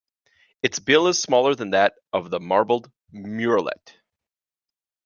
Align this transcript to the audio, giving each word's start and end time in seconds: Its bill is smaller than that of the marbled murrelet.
Its 0.63 0.79
bill 0.79 1.05
is 1.07 1.21
smaller 1.21 1.53
than 1.53 1.69
that 1.69 1.93
of 2.11 2.31
the 2.31 2.39
marbled 2.39 2.91
murrelet. 3.13 3.97